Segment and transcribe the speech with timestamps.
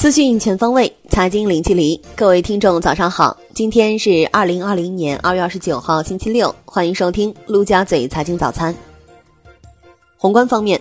[0.00, 2.00] 资讯全方位，财经零距离。
[2.16, 3.36] 各位听众，早上好！
[3.52, 6.54] 今天是二零二零年二月二十九号，星期六。
[6.64, 8.74] 欢迎收听陆家嘴财经早餐。
[10.16, 10.80] 宏观方面，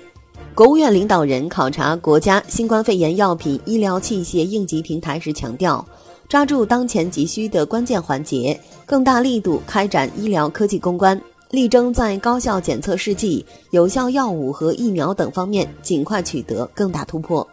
[0.55, 5.85] 国务院领导人考察国家新冠肺炎药品、医疗器械应急平台时强调，
[6.29, 17.45] 抓住当前急需的关键环节，更大力度开展医疗科技攻关，力争在高效检测试剂、有效药物和疫苗等方面尽快取得更大突破。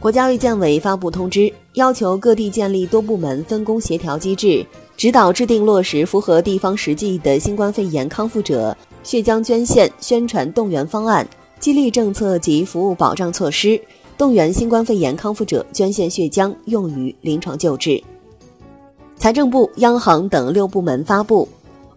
[0.00, 4.64] 国家卫健委发布通知，要求各地建立多部门分工协调机制，
[4.96, 13.80] 指导制定落实符合地方实际的新冠肺炎康复者血浆捐献宣传动员方案、激励政策及服务保障措施，
[14.16, 18.00] 动员新冠肺炎康复者捐献血浆用于临床救治。
[19.16, 21.48] 财政部、央行等六部门发布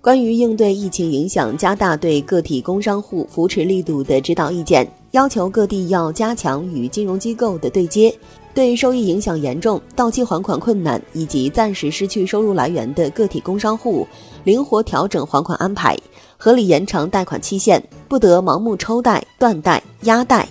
[0.01, 4.91] 关于应对疫情影响加大对个体工商户扶持力度的指导意见。
[5.11, 8.13] 要求各地要加强与金融机构的对接，
[8.53, 14.07] 对收益影响严重、到期还款困难以及暂时失去收入来源的个体工商户，
[14.45, 15.97] 灵活调整还款安排，
[16.37, 20.47] 合理延长贷款期限，不得盲目抽贷、断贷、压贷，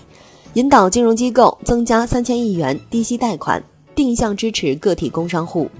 [0.53, 3.63] 引导金融机构增加三千亿元低息贷款，
[3.95, 5.71] 定向支持个体工商户。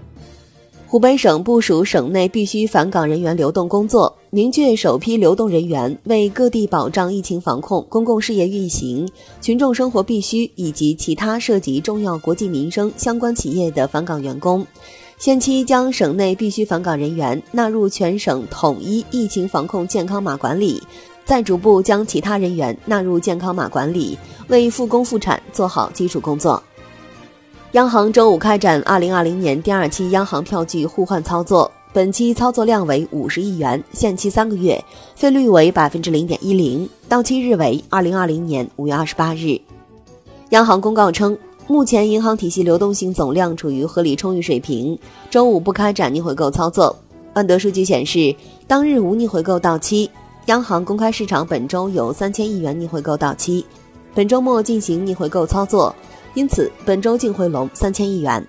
[0.91, 9.09] 湖北省部署省内必须返岗人员流动工作，明确首批流动人员为各地保障疫情防控、公共事业运行、
[9.41, 14.67] 群众生活必须以及其他涉及重要国计民生相关企业的返岗员工。
[15.17, 20.83] 先期将省内必须返岗人员纳入全省统一疫情防控健康码管理，
[21.25, 26.61] 再逐步将其他人员纳入健康码管理，为复工复产做好基础工作。
[27.73, 39.57] 央行周五开展二零二零年第二期央行票据互换操作，本期操作量为五十亿元，限期三个月，费率为百分之零点一零，到期日为二零二零年五月二十八日。
[40.49, 44.99] 央行公告称，目前银行体系流动性总量处于合理充裕水平，
[45.31, 46.97] 周五不开展逆回购操作。
[47.35, 48.35] 万德数据显示，
[48.67, 50.11] 当日无逆回购到期，
[50.47, 53.65] 央行公开市场本周有三千亿元逆回购到期，
[54.13, 55.95] 本周末进行逆回购操作。
[56.35, 58.47] 因此，本周净回笼三千亿元。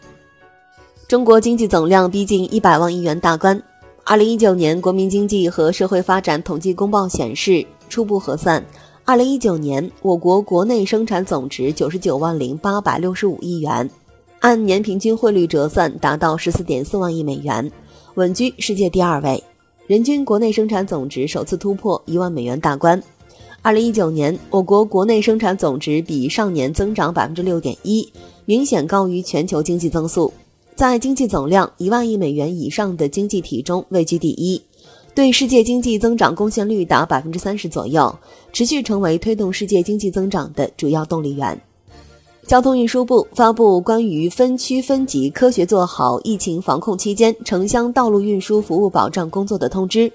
[1.08, 3.62] 中国经济总量逼近一百万亿元大关。
[4.04, 8.64] 二零一九年国民经济和社会发展统计公报显示，初步核算，
[9.04, 13.90] 二零一九年我国国内生产总值九十九万零八百六十五亿元，
[14.40, 17.72] 按年平均汇率折算达到十四点四万亿美元，
[18.16, 19.44] 稳居世界第二位。
[19.88, 23.02] 人均国内生产总值首次突破一万美元大关。
[23.64, 28.12] 二零一九年，我国国内生产总值比上年增长百分之六点一，
[28.46, 30.34] 明显高于全球经济增速，
[30.76, 34.60] 在经济总量一万亿美元以上的经济体中位居第一，
[35.14, 38.14] 对世界经济增长贡献率达百分之三十左右，
[38.52, 41.62] 持续成为推动世界经济增长的主要动力源。
[42.48, 50.12] 交通运输部发布关于分区分级科学做好疫情防控期间城乡道路运输服务保障工作的通知。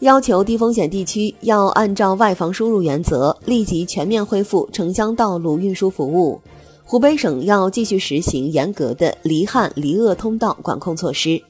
[0.00, 6.40] 要求低风险地区要按照外防输入原则，立即全面恢复城乡道路运输服务。
[6.84, 11.42] 湖北省要继续实行严格的离汉离鄂通道管控措施。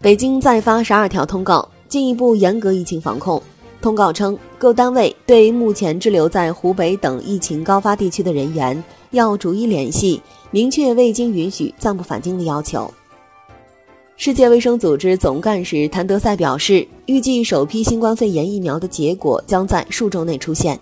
[0.00, 3.40] 北京再发十二条通告，进一步严格疫情防控。
[3.82, 10.18] 通告称，各单位对目前滞留在湖北等疫情高发地区的人员，要逐一联系，
[10.50, 12.90] 明确未经允许暂不返京的要求。
[14.16, 20.78] 世界卫生组织总干事谭德赛表示，预计首批新冠肺炎疫苗的结果将在数周内出现。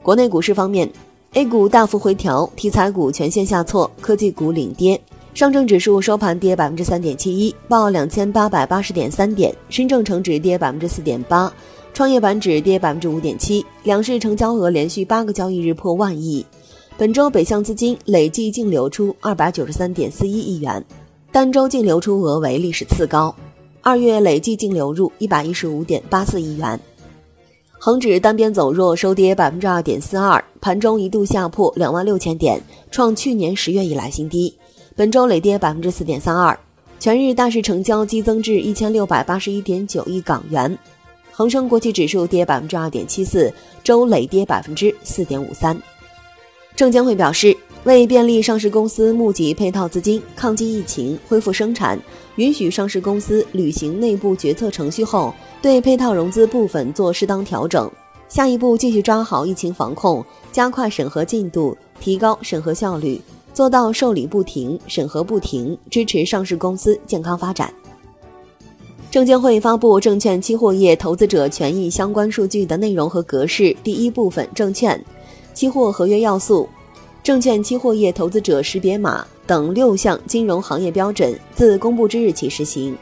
[0.00, 0.88] 国内股市方面
[1.32, 5.00] ，A 股大幅回调，题材股全线下挫，科技股领跌。
[5.34, 11.52] 上证指数收盘跌百分之三点七一，报两千八百八十点三点；深证成指跌百分之四点八，
[11.92, 13.66] 创业板指跌百分之五点七。
[13.82, 16.46] 两市成交额连续八个交易日破万亿。
[16.96, 20.84] 本周北向资金累计净流出二百九十三点四一亿元。
[21.32, 23.32] 单周净流出额为历史次高，
[23.82, 26.78] 二月累计净流入一百一十五点八四亿元。
[27.78, 32.60] 恒指单边走弱，收跌百分之二点四二，盘中一度下破两万六千点，
[32.90, 34.52] 创去年十月以来新低。
[34.96, 36.58] 本周累跌百分之四点三二，
[36.98, 40.76] 全日大市成交激增至一千六百八十一点九亿港元。
[41.30, 43.54] 恒生国际指数跌百分之二点七四，
[43.84, 45.80] 周累跌百分之四点五三。
[46.74, 47.56] 证监会表示。
[47.84, 51.98] 为便利上市公司募集配套资金、抗击疫情、恢复生产，
[52.36, 55.32] 允许上市公司履行内部决策程序后，
[55.62, 57.90] 对配套融资部分做适当调整。
[58.28, 60.22] 下一步继续抓好疫情防控，
[60.52, 63.18] 加快审核进度，提高审核效率，
[63.54, 67.72] 做到受理不停、审核不停，支持上市公司健康发展。
[69.10, 73.74] 证监会发布证券期货业投资者权益相关数据的内容和格式。
[73.82, 75.02] 第一部分：证券
[75.54, 76.68] 期货合约要素。
[77.22, 82.96] 证券期货业投资者识别码等六项金融行业标准自公布之日起实行。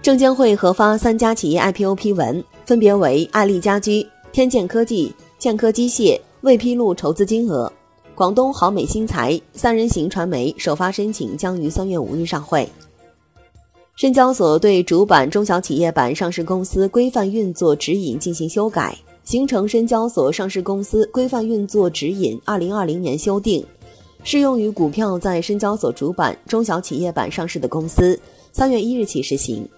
[0.00, 7.70] 证监会核发三家企业 IPO 批文，分别为爱丽家居、天健科技、建科机械，未披露筹资金额。
[8.14, 12.68] 广东豪美新材、三人行传媒首发申请将于三月五日上会。
[13.96, 18.96] 深交所对主板中小企业板上市公司规范运作指引进行修改，
[19.28, 23.62] 形成深交所上市公司规范运作指引（二零二零年修订），
[24.24, 28.18] 适用于股票在深交所主板中小企业板上市的公司，
[28.52, 29.68] 三月一日起实行。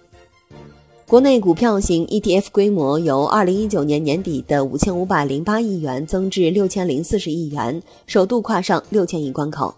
[1.05, 9.75] 国内股票型 ETF 规模由二零一九年年底的五千五百零八亿元增至六千零四十亿元，首度跨上六千亿关口。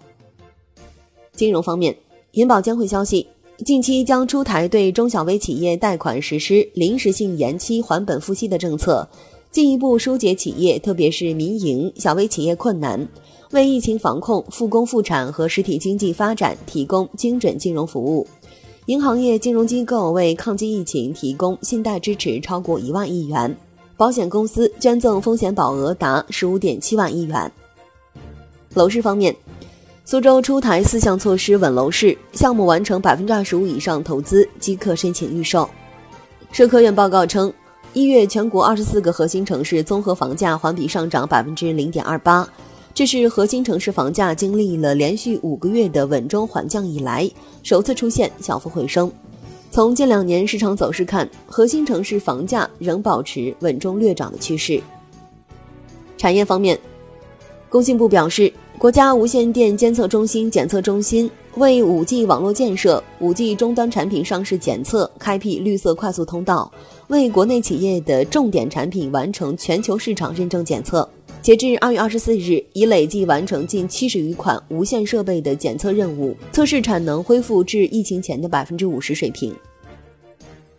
[1.32, 1.98] 金融方面，
[2.34, 3.26] 银保监会消息，
[3.66, 9.10] 近期将出台对中小微企业贷款实施临时性延期还本付息的政策，
[9.54, 13.08] 进一步疏解企业，特别是民营小微企业困难，
[13.52, 18.26] 为疫情防控、复工复产和实体经济发展提供精准金融服务。
[18.88, 23.56] 银行业金融机构为抗击疫情提供信贷支持超过一万亿元，
[23.96, 27.52] 保险公司捐赠风险保额达十五点七万亿元。
[28.74, 29.36] 楼市方面，
[30.04, 35.70] 苏州出台四项措施稳楼市，项目完成百分之二十五以上投资即可申请预售。
[36.52, 37.54] 社科院报告称，
[37.94, 42.48] 一月全国二十四个核心城市综合房价环比上涨百分之零点二八。
[42.92, 47.30] 这是核心城市房价经历了连续五个月的稳中缓降以来，
[47.62, 49.12] 首次出现小幅回升。
[49.70, 54.82] 从近两年市场走势看，核心城市房价仍保持稳中略涨的趋势。
[56.18, 56.80] 产业方面，
[57.70, 66.72] 工信部表示，国家无线电监测中心检测中心为 5G 网络建设、5G 终端产品上市检测开辟绿色快速通道，
[67.10, 71.08] 为国内企业的重点产品完成全球市场认证检测。
[71.44, 79.54] 截至二月二十四日，已累计完成近七十余款无线设备的检测任务，测试产能恢复至疫情前的百分之五十水平。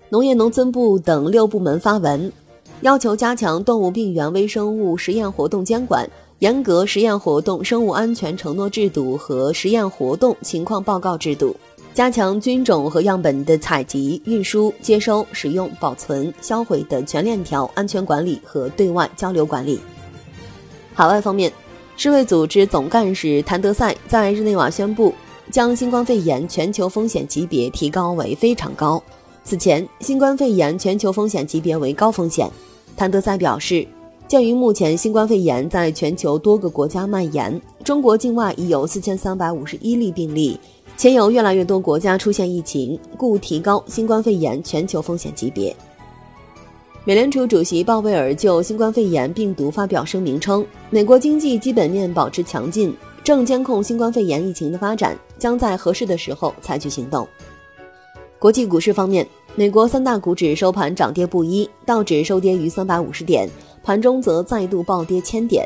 [0.09, 2.32] 农业农村部等六部门发文，
[2.81, 6.09] 要求加强动物病原微生物实验活动监管，
[6.40, 11.56] 严格实验活动生物安全承诺制度和实验活动情况报告制度，
[11.94, 19.81] 加强菌种和样本的采集、运输、接收、使用、保存、销毁的全链条安全管理和对外交流管理。
[20.92, 21.50] 海外方面，
[21.96, 25.14] 世卫组织总干事谭德赛在日内瓦宣布，
[25.50, 29.02] 将新冠肺炎全球风险级别提高为非常高。
[29.44, 32.50] 此前，新冠肺炎全球风险级别为高风险。
[32.96, 33.87] 谭德赛表示，
[34.26, 40.59] 鉴于目前新冠肺炎在全球多个国家蔓延，中国境外已有四千三百五十一例病例，
[40.97, 45.76] 且有越来越多国家出现疫情，故提高新冠肺炎全球风险级别。
[47.05, 57.29] 美联储主席鲍威尔就新冠肺炎病毒发表声明称，美国经济基本面保持强劲，正监控新冠肺炎疫情的发展，将在合适的时候采取行动。
[58.38, 63.49] 国际股市方面，美国三大股指收盘涨跌不一，道指收跌逾三百五十点，
[63.84, 65.64] 盘中则再度暴跌千点。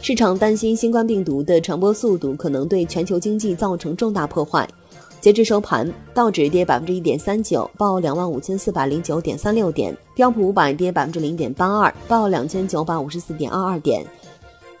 [0.00, 4.66] 市场担心新冠病毒的传播速度可能对全球经济造成重大破坏。
[5.20, 14.02] 截至收盘，道指跌百分之一点三九，报两万五千四百零九点三六点；标普五百跌百分之零点八二，报两千九百五十四点二二点；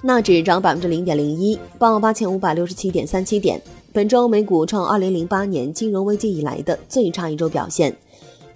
[0.00, 3.60] 纳指涨百分之零点零一，报八千五百六十七点三七点。
[3.92, 7.94] 本周美股创二零零八年金融危机以来的最差一周表现，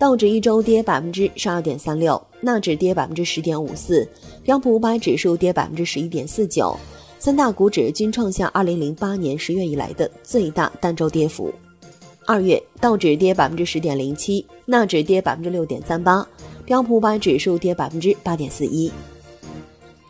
[0.02, 4.04] 道指一周跌百分之十二点三六，纳指跌百分之十点五四，
[4.42, 6.76] 标普五百指数跌百分之十一点四九，
[7.20, 11.54] 三大股指均创下二零零八年十月以来的最大单周跌幅。
[12.26, 16.26] 二月，道指跌百分之十点零七，纳指跌百分之六点三八，
[16.64, 18.90] 标普五百指数跌百分之八点四一。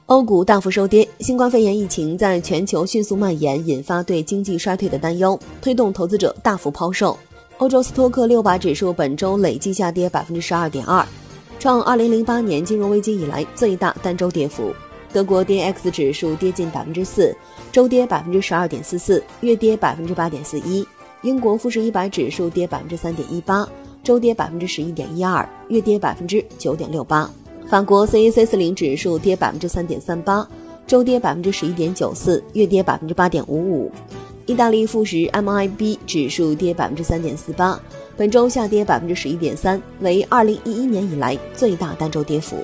[0.07, 7.15] 欧股大幅收跌，新冠肺炎疫情在全球迅速蔓延，引发对经济衰退的担忧，推动投资者大幅抛售。
[7.63, 11.07] 欧洲斯托克六百指数本周累计下跌百分之十二点二，
[11.61, 14.75] 创二零零八年金融危机以来最大单周跌幅。
[15.13, 17.33] 德国 d x 指数跌近百分之四，
[17.71, 20.85] 周跌百分之十二点四四，月跌百分之八点四一。
[21.23, 23.65] 英国富时一百指数跌百分之三点一八，
[24.03, 27.31] 周跌百分之十一点一二，月跌百分之九点六八。
[27.69, 30.45] 法国 CAC 四零指数跌百分之三点三八，
[30.85, 33.93] 周跌百分之十一点九四，月跌百分之八点五五。
[34.47, 37.81] 意大利富时 MIB 指数跌百分之三点四八，
[38.17, 42.57] 本周下跌百分之十一点三，为二零一一年以来最大单周跌幅。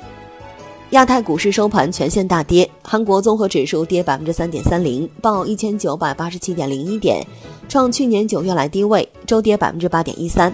[0.91, 7.25] 亚太股市收盘全线大跌，韩国综合指数跌百分之三点三零，报一千九百八十七点零一点，
[7.69, 10.53] 创去年九月来低位，周跌百分之八点一三。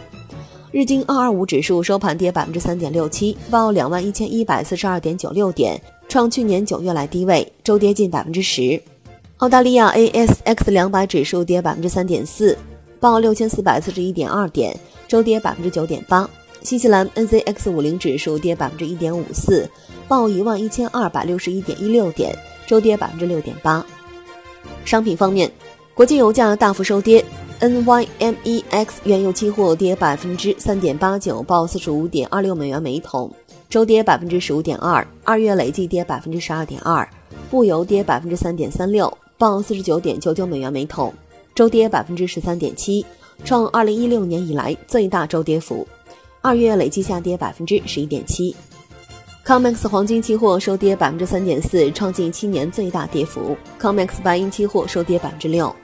[0.73, 8.83] 日经二二五指数收盘跌百分之三点六七，报两万一千一百四十二点九六点，创去年九月来低位，周跌近百分之十。
[9.39, 12.57] 澳大利亚 ASX 两百指数跌百分之三点四，
[13.01, 16.29] 报六千四百四十一点二点，周跌百分之九点八。
[16.63, 19.69] 新西兰 NZX 五零指数跌百分之一点五四，
[20.07, 23.85] 报一万一千二百六十一点一六点，周跌百分之六点八。
[24.85, 25.51] 商品方面，
[25.95, 27.23] 国际油价大幅收跌
[27.61, 33.31] ，NYMEX 原油期货跌百分之三点八九，报四十五点二六美元每桶，
[33.69, 37.07] 周跌百分之十五点二，二月累计跌百分之十二点二。
[37.51, 41.13] 布油跌百分之三点三六，报四十九点九九美元每桶，
[41.55, 43.05] 周跌百分之十三点七，
[43.45, 45.87] 创二零一六年以来最大周跌幅。
[46.41, 48.55] 二月累计下跌百分之十一点七。
[49.45, 53.57] COMEX 黄金期货收跌百分之三点四，创近七年最大跌幅。
[53.81, 55.75] COMEX 白银期货收跌百分之六。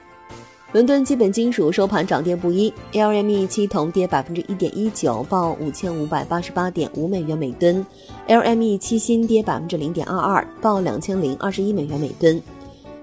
[0.71, 7.85] 伦敦基本金属收盘涨跌不一，LME 期铜跌百分之一点一九，报五千五百八十八点五美元每吨
[8.29, 12.41] ；LME 期锌跌百分之零点二二，报两千零二十一美元每吨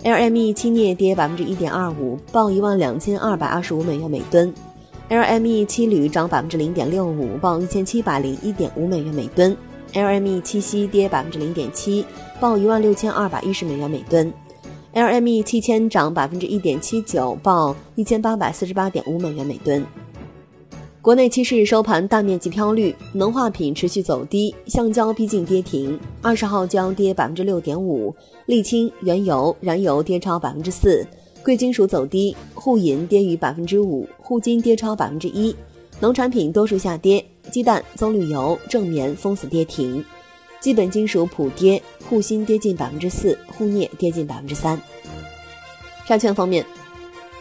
[0.05, 4.53] ；LME 期镍跌百分之一点二五，报一万两千二百二十五美元每吨
[5.09, 9.57] ；LME 七铝涨百分之零点六五，报一千七百零一点五美元每吨。
[9.95, 12.05] LME 七锡跌百分之零点七，
[12.39, 14.31] 报一万六千二百一十美元每吨
[14.95, 19.85] ；LME 七千涨百分之一点七九，报一千八百四十八点五美元每吨。
[21.01, 28.15] 国内期市收盘大面积飘绿，能化品持续走低，橡胶逼近跌停，二十号胶跌百分之六点五，
[28.47, 31.07] 沥青、原油、燃油跌超百分之四，
[31.45, 35.55] 贵金属走低，沪银跌逾百分之五，沪金跌超百分之一。
[36.01, 40.05] 农产品多数下跌，鸡蛋、棕榈油、正棉封死跌停，
[40.61, 44.81] 基本金属普跌，沪锌跌近百分之四，沪镍跌近百分之三。
[46.07, 46.67] 债券方面，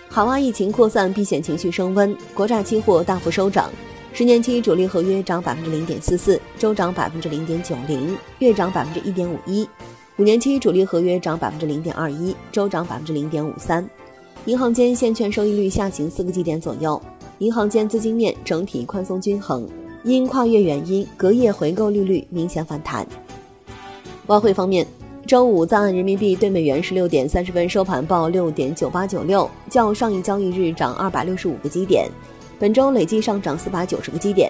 [0.09, 3.69] 海外疫情扩散，避险情绪升温，国债期货大幅收涨，
[4.13, 9.67] 十年期主力合约涨百分之零点四四，周涨百分之零点九零，月涨百分之一点五一；
[10.17, 13.87] 五年期主力合约涨百分之零点二一，周涨百分之零点五三。
[14.45, 16.99] 银行间现券收益率下行四个基点左右。
[17.39, 19.67] 银行间资金面整体宽松均衡，
[20.03, 23.05] 因跨越原因，隔夜回购利率明显反弹。
[24.25, 24.87] 外汇方面，
[25.27, 32.09] 周五在岸人民币对美元十六点三十分收盘报六点九八九六，较上一交易日涨二百六十五个基点，
[32.57, 34.49] 本周累计上涨四百九十个基点。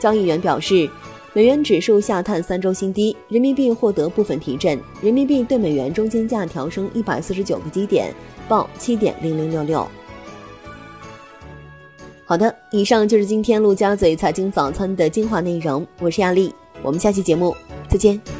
[0.00, 0.90] 交易员表示，
[1.32, 8.12] 美元指数下探三周新低，人民币获得部分提振，人民币对美元中间价调升一百四十九个基点，
[8.48, 9.86] 报七点零零六六。
[12.24, 15.86] 好的，以上就是今天陆家嘴财经早餐的精华内容。
[16.00, 16.52] 我是亚丽，
[16.82, 17.54] 我们下期节目
[17.88, 18.39] 再见。